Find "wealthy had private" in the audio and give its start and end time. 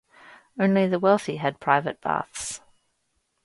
0.97-2.01